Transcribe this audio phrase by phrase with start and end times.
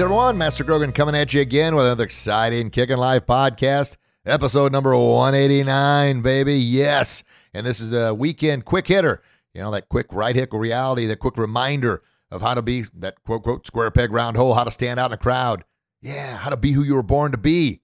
[0.00, 0.38] Everyone.
[0.38, 6.22] Master Grogan coming at you again with another exciting Kickin' Life podcast, episode number 189,
[6.22, 6.54] baby.
[6.54, 7.22] Yes.
[7.52, 9.20] And this is the weekend quick hitter.
[9.52, 13.22] You know, that quick right hit reality, that quick reminder of how to be that
[13.24, 15.64] quote, quote, square peg round hole, how to stand out in a crowd.
[16.00, 17.82] Yeah, how to be who you were born to be,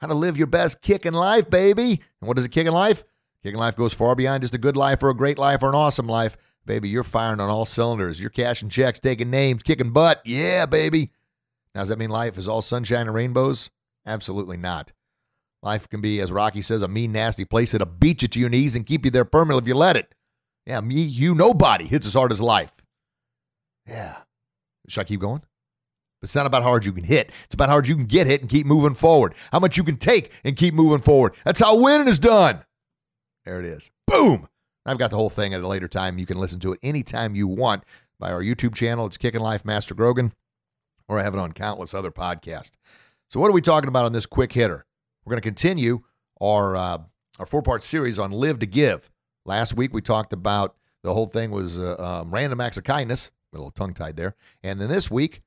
[0.00, 2.00] how to live your best kicking life, baby.
[2.20, 3.04] And what is a kicking life?
[3.42, 5.74] Kicking life goes far beyond just a good life or a great life or an
[5.74, 6.38] awesome life.
[6.64, 8.20] Baby, you're firing on all cylinders.
[8.20, 10.22] You're cashing checks, taking names, kicking butt.
[10.24, 11.12] Yeah, baby.
[11.74, 13.70] Now, does that mean life is all sunshine and rainbows?
[14.06, 14.92] Absolutely not.
[15.62, 18.48] Life can be, as Rocky says, a mean, nasty place that'll beat you to your
[18.48, 20.14] knees and keep you there permanently if you let it.
[20.66, 22.72] Yeah, me, you, nobody hits as hard as life.
[23.86, 24.16] Yeah.
[24.88, 25.42] Should I keep going?
[26.22, 27.30] It's not about how hard you can hit.
[27.44, 29.34] It's about how hard you can get hit and keep moving forward.
[29.52, 31.34] How much you can take and keep moving forward.
[31.44, 32.60] That's how winning is done.
[33.44, 33.90] There it is.
[34.06, 34.48] Boom.
[34.84, 36.18] I've got the whole thing at a later time.
[36.18, 37.84] You can listen to it anytime you want
[38.18, 39.06] by our YouTube channel.
[39.06, 40.32] It's Kicking Life Master Grogan
[41.08, 42.72] or I have it on countless other podcasts.
[43.30, 44.86] So, what are we talking about on this quick hitter?
[45.24, 46.00] We're going to continue
[46.40, 46.98] our uh,
[47.38, 49.10] our four part series on Live to Give.
[49.44, 53.30] Last week we talked about the whole thing was uh, um, random acts of kindness,
[53.52, 55.40] a little tongue tied there, and then this week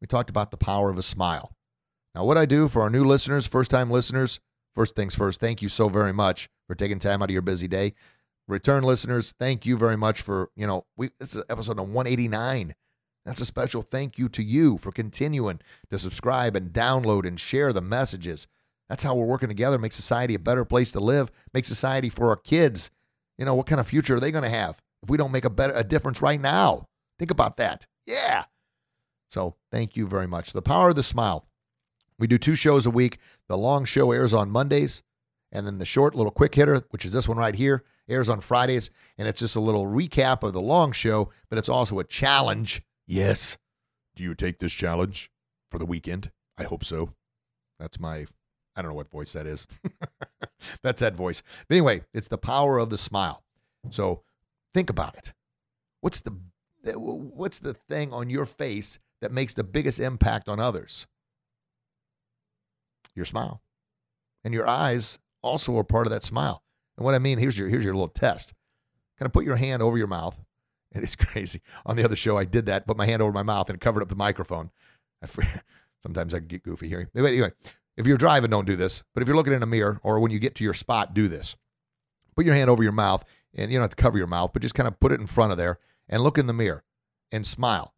[0.00, 1.54] we talked about the power of a smile.
[2.14, 4.38] Now, what I do for our new listeners, first time listeners,
[4.74, 7.66] first things first, thank you so very much for taking time out of your busy
[7.66, 7.94] day.
[8.46, 12.74] Return listeners, thank you very much for you know we it's episode 189
[13.24, 17.72] that's a special thank you to you for continuing to subscribe and download and share
[17.72, 18.46] the messages.
[18.88, 22.28] That's how we're working together, make society a better place to live, make society for
[22.28, 22.90] our kids.
[23.38, 25.44] You know, what kind of future are they going to have if we don't make
[25.44, 26.86] a better a difference right now?
[27.18, 27.86] Think about that.
[28.06, 28.44] Yeah.
[29.30, 30.52] So, thank you very much.
[30.52, 31.46] The power of the smile.
[32.18, 33.18] We do two shows a week.
[33.48, 35.02] The long show airs on Mondays,
[35.50, 38.40] and then the short little quick hitter, which is this one right here, airs on
[38.40, 42.04] Fridays, and it's just a little recap of the long show, but it's also a
[42.04, 43.56] challenge Yes.
[44.14, 45.30] Do you take this challenge
[45.70, 46.30] for the weekend?
[46.56, 47.14] I hope so.
[47.78, 48.26] That's my,
[48.76, 49.66] I don't know what voice that is.
[50.82, 51.42] That's that voice.
[51.68, 53.42] But anyway, it's the power of the smile.
[53.90, 54.22] So
[54.72, 55.34] think about it.
[56.00, 56.38] What's the,
[56.94, 61.06] what's the thing on your face that makes the biggest impact on others?
[63.14, 63.62] Your smile.
[64.44, 66.62] And your eyes also are part of that smile.
[66.96, 68.54] And what I mean, here's your, here's your little test.
[69.18, 70.40] Kind of put your hand over your mouth
[71.02, 71.60] it is crazy.
[71.84, 74.02] On the other show, I did that, put my hand over my mouth and covered
[74.02, 74.70] up the microphone.
[75.22, 75.28] I,
[76.02, 77.10] sometimes I get goofy here.
[77.14, 77.52] Anyway,
[77.96, 79.04] if you're driving, don't do this.
[79.14, 81.28] But if you're looking in a mirror or when you get to your spot, do
[81.28, 81.56] this.
[82.36, 83.24] Put your hand over your mouth,
[83.54, 85.26] and you don't have to cover your mouth, but just kind of put it in
[85.26, 85.78] front of there
[86.08, 86.82] and look in the mirror
[87.30, 87.94] and smile.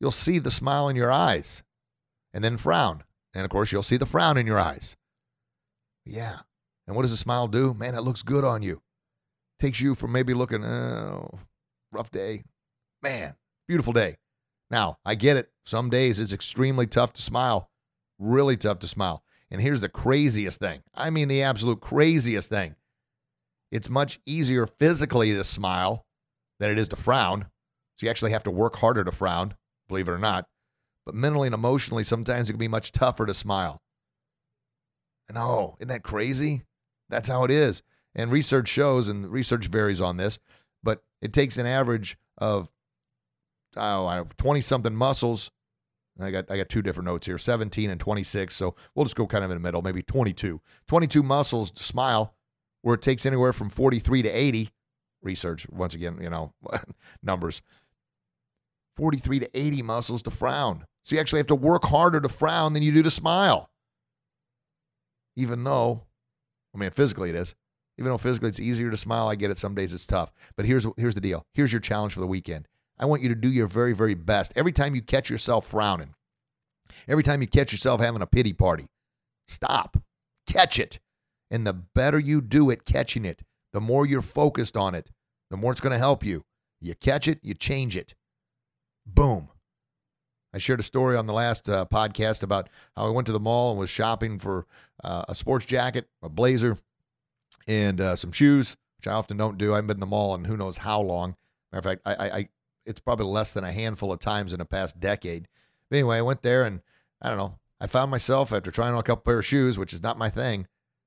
[0.00, 1.62] You'll see the smile in your eyes,
[2.32, 3.04] and then frown.
[3.34, 4.96] And of course, you'll see the frown in your eyes.
[6.04, 6.40] Yeah.
[6.86, 7.74] And what does a smile do?
[7.74, 8.82] Man, it looks good on you.
[9.58, 11.40] Takes you from maybe looking, oh,
[11.94, 12.44] rough day.
[13.02, 13.34] Man,
[13.68, 14.16] beautiful day.
[14.70, 15.50] Now, I get it.
[15.64, 17.70] Some days it's extremely tough to smile,
[18.18, 19.22] really tough to smile.
[19.50, 22.74] And here's the craziest thing I mean, the absolute craziest thing.
[23.70, 26.06] It's much easier physically to smile
[26.60, 27.46] than it is to frown.
[27.96, 29.54] So you actually have to work harder to frown,
[29.88, 30.46] believe it or not.
[31.06, 33.80] But mentally and emotionally, sometimes it can be much tougher to smile.
[35.28, 36.62] And oh, isn't that crazy?
[37.08, 37.82] That's how it is.
[38.14, 40.38] And research shows, and research varies on this,
[40.84, 42.70] but it takes an average of
[43.76, 45.50] oh, 20 something muscles.
[46.20, 48.54] I got I got two different notes here, 17 and 26.
[48.54, 50.60] So we'll just go kind of in the middle, maybe 22.
[50.86, 52.36] 22 muscles to smile,
[52.82, 54.70] where it takes anywhere from 43 to 80.
[55.22, 56.52] Research once again, you know,
[57.22, 57.62] numbers.
[58.96, 60.84] 43 to 80 muscles to frown.
[61.04, 63.70] So you actually have to work harder to frown than you do to smile.
[65.34, 66.04] Even though,
[66.74, 67.56] I mean, physically it is.
[67.98, 69.58] Even though physically it's easier to smile, I get it.
[69.58, 70.32] Some days it's tough.
[70.56, 71.46] But here's here's the deal.
[71.54, 72.66] Here's your challenge for the weekend.
[72.98, 74.52] I want you to do your very, very best.
[74.56, 76.14] Every time you catch yourself frowning,
[77.08, 78.88] every time you catch yourself having a pity party,
[79.48, 79.96] stop.
[80.46, 81.00] Catch it.
[81.50, 83.42] And the better you do it catching it,
[83.72, 85.10] the more you're focused on it,
[85.50, 86.44] the more it's going to help you.
[86.80, 88.14] You catch it, you change it.
[89.06, 89.48] Boom.
[90.52, 93.40] I shared a story on the last uh, podcast about how I went to the
[93.40, 94.66] mall and was shopping for
[95.02, 96.78] uh, a sports jacket, a blazer,
[97.66, 99.72] and uh, some shoes, which I often don't do.
[99.72, 101.36] I haven't been in the mall in who knows how long.
[101.72, 102.48] Matter of fact, I, I,
[102.86, 105.48] it's probably less than a handful of times in the past decade.
[105.90, 106.80] But anyway, I went there and
[107.20, 107.58] I don't know.
[107.80, 110.30] I found myself after trying on a couple pair of shoes, which is not my
[110.30, 110.66] thing,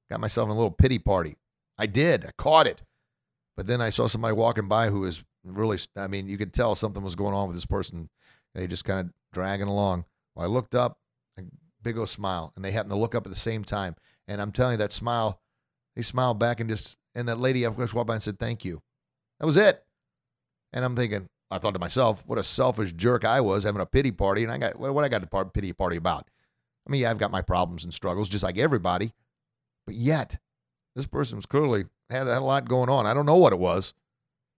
[0.10, 1.38] got myself in a little pity party.
[1.78, 2.26] I did.
[2.26, 2.84] I caught it.
[3.56, 6.76] But then I saw somebody walking by who was really, I mean, you could tell
[6.76, 8.10] something was going on with this person.
[8.54, 10.06] They just kind of dragging along.
[10.36, 11.00] Well, I looked up,
[11.40, 11.44] a
[11.82, 13.96] big old smile, and they happened to look up at the same time.
[14.28, 15.40] And I'm telling you, that smile,
[15.98, 18.64] they smiled back and just, and that lady, of course, walked by and said, thank
[18.64, 18.84] you.
[19.40, 19.84] That was it.
[20.72, 23.86] And I'm thinking, I thought to myself, what a selfish jerk I was having a
[23.88, 24.44] pity party.
[24.44, 26.30] And I got, what I got a pity party about?
[26.88, 29.12] I mean, yeah, I've got my problems and struggles just like everybody.
[29.88, 30.38] But yet,
[30.96, 33.08] this person was clearly had, had a lot going on.
[33.08, 33.96] I don't know what it was,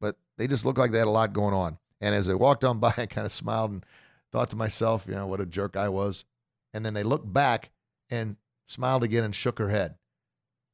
[0.01, 1.77] but they just looked like they had a lot going on.
[2.01, 3.85] And as they walked on by, I kind of smiled and
[4.33, 6.25] thought to myself, you know, what a jerk I was.
[6.73, 7.69] And then they looked back
[8.09, 8.35] and
[8.67, 9.95] smiled again and shook her head.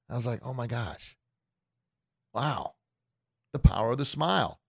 [0.10, 1.16] I was like, oh my gosh.
[2.34, 2.74] Wow.
[3.54, 4.60] The power of the smile.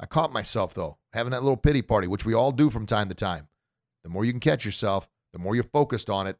[0.00, 3.08] I caught myself, though, having that little pity party, which we all do from time
[3.08, 3.48] to time.
[4.02, 6.36] The more you can catch yourself, the more you're focused on it,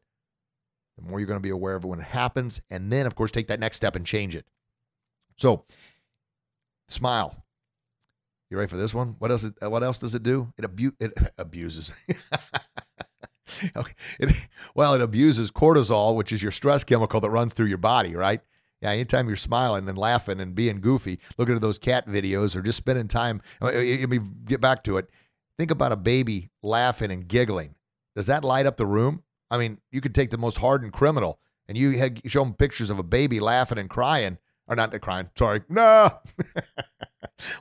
[0.97, 2.61] the more you're going to be aware of it when it happens.
[2.69, 4.45] And then, of course, take that next step and change it.
[5.37, 5.65] So,
[6.89, 7.45] smile.
[8.51, 9.15] You ready for this one?
[9.19, 9.49] What else?
[9.61, 10.53] What else does it do?
[10.57, 11.93] It, abu- it abuses.
[14.19, 14.35] It,
[14.75, 18.41] well, it abuses cortisol, which is your stress chemical that runs through your body, right?
[18.81, 22.61] Yeah, anytime you're smiling and laughing and being goofy, looking at those cat videos or
[22.61, 25.09] just spending time, uh, let me get back to it.
[25.57, 27.75] Think about a baby laughing and giggling.
[28.15, 29.23] Does that light up the room?
[29.49, 32.89] I mean, you could take the most hardened criminal and you had, show them pictures
[32.89, 36.11] of a baby laughing and crying, or not crying, sorry, no,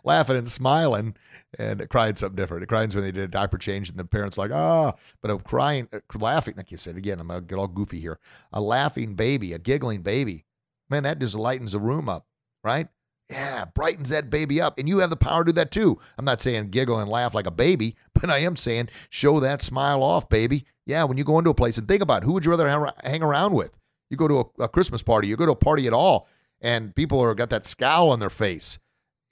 [0.04, 1.14] laughing and smiling,
[1.58, 2.62] and it crying something different.
[2.62, 5.38] It cries when they did a diaper change and the parents like, ah, but a
[5.38, 8.18] crying, laughing, like you said, again, I'm to get all goofy here.
[8.52, 10.46] A laughing baby, a giggling baby
[10.92, 12.26] man, that just lightens the room up,
[12.62, 12.86] right?
[13.30, 14.78] Yeah, brightens that baby up.
[14.78, 15.98] And you have the power to do that too.
[16.18, 19.62] I'm not saying giggle and laugh like a baby, but I am saying show that
[19.62, 20.66] smile off, baby.
[20.86, 22.92] Yeah, when you go into a place and think about it, who would you rather
[23.02, 23.76] hang around with?
[24.10, 26.28] You go to a, a Christmas party, you go to a party at all,
[26.60, 28.78] and people are got that scowl on their face.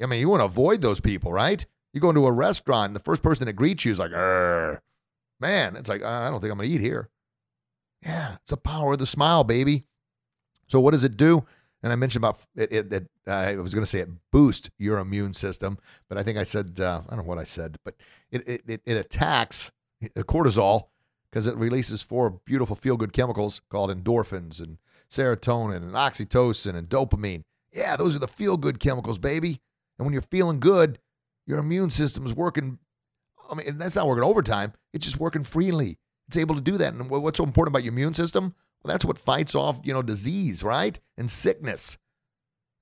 [0.03, 1.67] I mean, you want to avoid those people, right?
[1.93, 4.13] You go into a restaurant, and the first person that greets you is like,
[5.41, 7.09] man, it's like, I don't think I'm going to eat here.
[8.03, 9.85] Yeah, it's the power of the smile, baby.
[10.69, 11.45] So what does it do?
[11.83, 12.73] And I mentioned about it.
[12.73, 15.79] it, it uh, I was going to say it boosts your immune system,
[16.09, 17.95] but I think I said uh, I don't know what I said, but
[18.31, 19.73] it it, it attacks
[20.19, 20.89] cortisol
[21.31, 24.79] because it releases four beautiful feel good chemicals called endorphins and
[25.11, 27.43] serotonin and oxytocin and dopamine.
[27.73, 29.61] Yeah, those are the feel good chemicals, baby.
[29.99, 30.99] And when you're feeling good,
[31.47, 32.79] your immune system is working.
[33.51, 34.73] I mean, that's not working overtime.
[34.93, 35.99] It's just working freely.
[36.29, 36.93] It's able to do that.
[36.93, 38.55] And what's so important about your immune system?
[38.83, 40.99] Well, that's what fights off, you know, disease, right?
[41.19, 41.99] And sickness.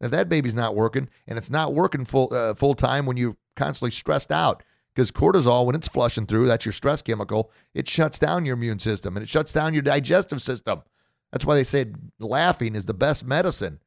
[0.00, 3.37] if that baby's not working and it's not working full uh, full time when you're
[3.56, 4.62] constantly stressed out,
[4.94, 8.78] because cortisol, when it's flushing through, that's your stress chemical, it shuts down your immune
[8.78, 10.82] system and it shuts down your digestive system.
[11.32, 11.87] That's why they say
[12.19, 13.81] laughing is the best medicine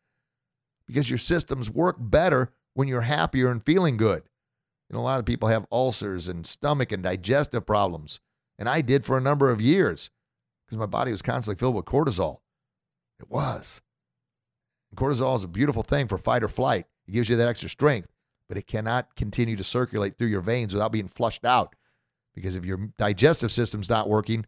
[0.88, 4.24] because your systems work better when you're happier and feeling good.
[4.92, 8.20] Know, a lot of people have ulcers and stomach and digestive problems,
[8.60, 10.10] and I did for a number of years
[10.66, 12.40] because my body was constantly filled with cortisol.
[13.20, 13.82] It was.
[14.90, 16.88] And cortisol is a beautiful thing for fight or flight.
[17.08, 18.10] It gives you that extra strength,
[18.50, 21.74] but it cannot continue to circulate through your veins without being flushed out.
[22.36, 24.46] Because if your digestive system's not working,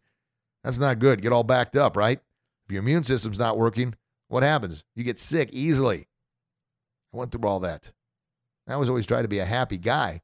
[0.64, 1.22] that's not good.
[1.22, 2.20] Get all backed up, right?
[2.66, 3.96] If your immune system's not working,
[4.28, 4.84] what happens?
[4.96, 6.08] You get sick easily.
[7.14, 7.92] I went through all that.
[8.68, 10.22] I was always trying to be a happy guy,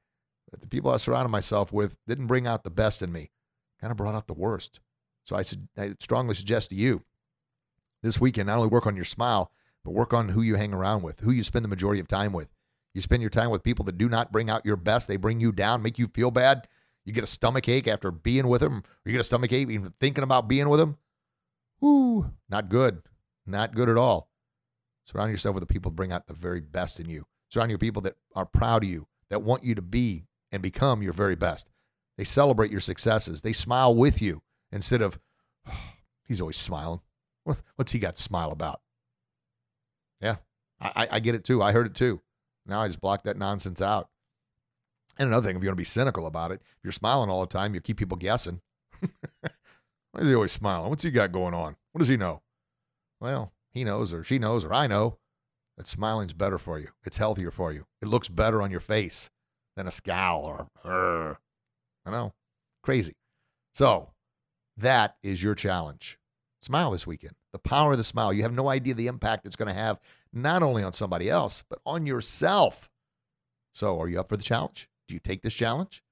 [0.52, 3.32] but the people I surrounded myself with didn't bring out the best in me,
[3.80, 4.80] kind of brought out the worst.
[5.26, 5.44] So I,
[5.78, 7.04] I strongly suggest to you
[8.02, 9.52] this weekend not only work on your smile,
[9.84, 12.34] but work on who you hang around with, who you spend the majority of time
[12.34, 12.50] with.
[12.94, 15.40] You spend your time with people that do not bring out your best, they bring
[15.40, 16.68] you down, make you feel bad.
[17.06, 19.70] You get a stomach ache after being with them, or you get a stomach ache
[19.70, 20.98] even thinking about being with them.
[21.80, 23.02] Whoo, not good.
[23.46, 24.30] Not good at all.
[25.06, 27.26] Surround yourself with the people that bring out the very best in you.
[27.50, 31.02] Surround your people that are proud of you, that want you to be and become
[31.02, 31.70] your very best.
[32.18, 33.42] They celebrate your successes.
[33.42, 34.42] They smile with you
[34.72, 35.20] instead of,
[35.68, 35.74] oh,
[36.28, 37.02] he's always smiling.
[37.76, 38.82] what's he got to smile about?
[40.22, 40.38] Yeah,
[40.82, 41.64] I, I get it too.
[41.64, 42.22] I heard it too.
[42.66, 44.10] Now I just block that nonsense out.
[45.18, 47.42] And another thing, if you want to be cynical about it, if you're smiling all
[47.42, 48.62] the time, you keep people guessing.
[49.02, 50.90] Why is he always smiling?
[50.90, 51.76] What's he got going on?
[51.92, 52.42] What does he know?
[53.20, 55.18] Well, he knows, or she knows, or I know
[55.78, 56.90] that smiling's better for you.
[57.06, 57.86] It's healthier for you.
[58.02, 59.30] It looks better on your face
[59.80, 61.40] than a scowl or,
[62.06, 62.34] I know,
[62.84, 63.16] crazy.
[63.74, 64.10] So
[64.76, 66.20] that is your challenge.
[66.62, 67.36] Smile this weekend.
[67.54, 68.34] The power of the smile.
[68.34, 69.98] You have no idea the impact it's going to have
[70.34, 72.90] not only on somebody else, but on yourself.
[73.74, 74.90] So, are you up for the challenge?
[75.08, 76.04] Do you take this challenge?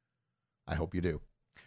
[0.65, 1.19] I hope you do.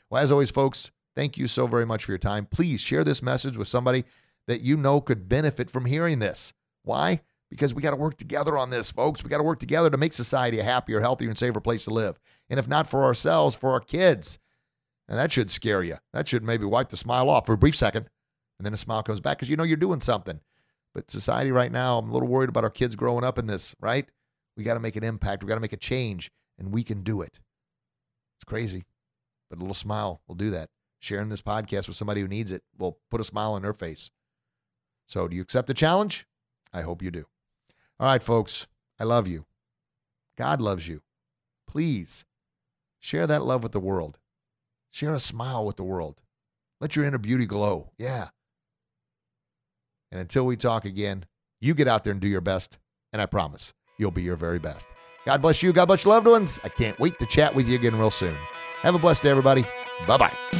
[0.09, 2.47] Well, as always, folks, thank you so very much for your time.
[2.47, 4.05] Please share this message with somebody
[4.49, 6.55] that you know could benefit from hearing this.
[6.83, 7.21] Why?
[7.51, 9.25] Because we got to work together on this, folks.
[9.25, 11.91] We got to work together to make society a happier, healthier, and safer place to
[11.91, 12.19] live.
[12.49, 14.39] And if not for ourselves, for our kids.
[15.09, 15.97] And that should scare you.
[16.13, 18.09] That should maybe wipe the smile off for a brief second.
[18.59, 20.41] And then a smile comes back because you know you're doing something.
[20.95, 23.75] But society right now, I'm a little worried about our kids growing up in this,
[23.81, 24.09] right?
[24.57, 25.43] We got to make an impact.
[25.43, 27.41] We got to make a change, and we can do it.
[28.37, 28.85] It's crazy,
[29.49, 30.71] but a little smile will do that.
[31.01, 34.11] Sharing this podcast with somebody who needs it will put a smile on their face.
[35.07, 36.27] So, do you accept the challenge?
[36.73, 37.27] I hope you do.
[38.01, 38.67] All right, folks,
[38.99, 39.45] I love you.
[40.39, 41.03] God loves you.
[41.69, 42.25] Please
[42.99, 44.19] share that love with the world.
[44.91, 46.23] Share a smile with the world.
[46.81, 47.91] Let your inner beauty glow.
[47.99, 48.29] Yeah.
[50.11, 51.27] And until we talk again,
[51.61, 52.79] you get out there and do your best.
[53.13, 54.89] And I promise you'll be your very best.
[55.27, 55.71] God bless you.
[55.71, 56.59] God bless your loved ones.
[56.65, 58.37] I can't wait to chat with you again real soon.
[58.81, 59.67] Have a blessed day, everybody.
[60.07, 60.60] Bye bye.